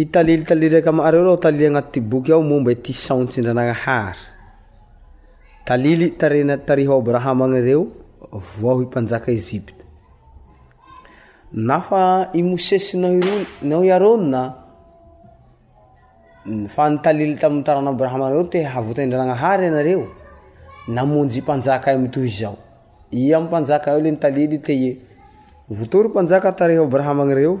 i 0.00 0.04
talily 0.14 0.44
talily 0.48 0.80
kreo 0.82 1.36
talily 1.44 1.66
anat 1.66 1.92
ty 1.92 2.00
boky 2.10 2.32
ao 2.32 2.42
mombai 2.42 2.74
tsaotsndrananahary 2.76 4.16
talily 5.66 6.10
tariha 6.66 6.92
o 6.94 6.98
abrahama 7.02 7.46
reo 7.66 7.82
va 8.60 8.72
pnjaka 8.94 9.30
eipt 9.32 9.74
osesya 12.54 13.08
fatily 16.74 17.26
taytraoarahamreot 17.42 18.50
aotdranaahary 18.54 19.66
anareo 19.70 20.04
naojy 20.94 21.40
at 21.48 21.66
ialaytotor 23.14 26.10
aa 26.18 26.52
tr 26.52 26.62
arahama 26.62 27.34
reo 27.34 27.60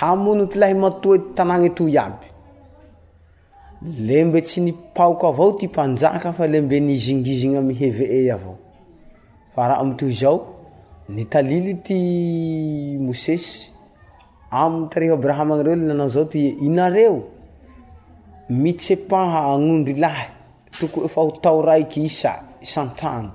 hamono 0.00 0.46
ty 0.46 0.58
lahy 0.58 0.74
matoy 0.74 1.18
tanany 1.34 1.70
toy 1.74 1.90
iaby 1.92 2.26
le 3.98 4.24
mbe 4.24 4.40
tsy 4.42 4.60
nipaoky 4.60 5.26
avao 5.26 5.52
ty 5.52 5.68
manaklembe 5.76 6.72
izingizin 6.72 7.54
aaily 7.56 8.32
e 11.70 11.74
ty 11.82 11.98
osesy 13.10 13.70
amy 14.50 14.86
tarahamareoaao 14.88 16.08
zao 16.08 16.24
ty 16.24 16.48
inareo 16.66 17.22
mitsypaha 18.50 19.54
anondry 19.54 19.94
lahy 19.94 20.26
tokofaho 20.80 21.30
tao 21.40 21.62
raiky 21.62 22.04
isa 22.04 22.42
iantran 22.62 23.30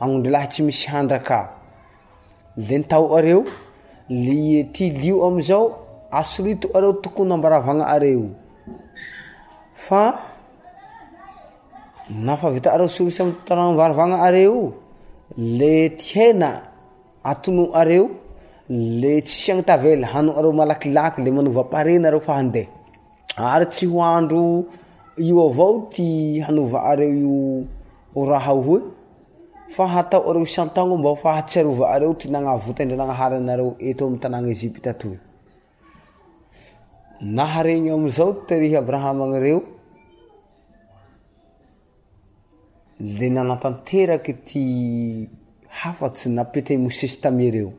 anondrylahy 0.00 0.48
tsy 0.48 0.62
misy 0.62 0.88
andrak 0.90 1.28
e 2.70 2.84
aoeo 2.94 3.44
l 4.08 4.26
ty 4.72 4.90
lio 4.90 5.26
amizao 5.26 5.85
asritoareo 6.20 6.92
tokony 7.02 7.32
ambaravanaareo 7.34 8.24
fa 9.86 10.02
afvitareo 12.36 12.88
sriy 12.94 13.12
amtaambaravanaareo 13.24 14.72
le 15.38 15.88
ty 15.90 16.06
hena 16.18 16.50
atonoareo 17.24 18.06
le 18.70 19.20
tsy 19.22 19.36
siany 19.40 19.64
a 19.68 20.14
anoreomalakilaky 20.14 21.22
eao 21.22 22.22
areo 26.90 28.80
fa 29.74 29.86
hataoareo 29.88 30.42
isantago 30.42 30.96
mbafahatsyarovaareo 30.96 32.14
ty 32.14 32.28
nanavotandrnaaharnareo 32.30 33.70
t 33.98 34.04
amy 34.04 34.18
tanaept 34.18 34.86
nahareny 37.20 37.90
amizao 37.92 38.32
terihy 38.46 38.76
abrahama 38.76 39.26
ny 39.26 39.40
reo 39.40 39.62
le 43.00 43.28
nanatanteraky 43.30 44.32
ty 44.44 44.64
hafatsy 45.68 46.28
napetay 46.28 46.76
mosesy 46.76 47.20
tam 47.20 47.40
ereo 47.40 47.72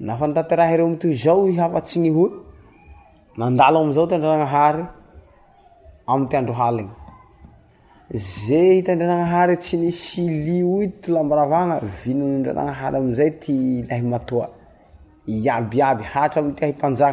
nafa 0.00 0.26
ntanterahy 0.28 0.76
reo 0.80 0.86
amty 0.88 1.12
zao 1.12 1.44
hafatsy 1.52 2.00
ny 2.00 2.10
hoy 2.10 2.30
nandaloamzao 3.36 4.06
tyandriananahary 4.08 4.84
am 6.06 6.28
ty 6.28 6.36
andro 6.36 6.54
haliny 6.56 6.90
ze 8.14 8.60
hitandriananahary 8.80 9.56
tsy 9.60 9.76
nisyly 9.76 10.62
oy 10.64 10.88
to 11.04 11.12
lambaravana 11.12 11.80
vinonndrianaahary 11.80 12.96
amzay 12.96 13.30
ty 13.36 13.82
lahi 13.84 14.02
matoa 14.02 14.55
iaayaatyakykreat 15.26 16.94
zao 16.94 17.08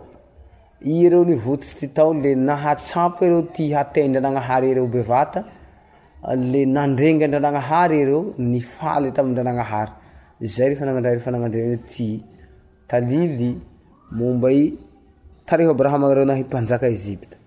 iereo 0.93 1.23
nivotosy 1.25 1.73
ty 1.79 1.87
tao 1.95 2.13
le 2.13 2.35
nahatsapo 2.35 3.19
ereo 3.27 3.41
ty 3.53 3.63
hatendranaahary 3.73 4.67
ereobeata 4.71 5.39
le 6.27 6.61
nandrenga 6.75 7.25
ndrananahary 7.29 7.95
ereo 8.03 8.21
nifaly 8.53 9.09
tamindrananahary 9.17 9.93
zay 10.53 10.67
ree 10.69 10.77
fananandra 10.79 11.15
refananandra 11.17 11.61
ty 11.91 12.07
talily 12.91 13.51
momba 14.19 14.49
i 14.61 14.63
tareho 15.49 15.69
abrahamareo 15.75 16.25
na 16.29 16.35
mpanjaka 16.43 16.85
ezipta 16.95 17.38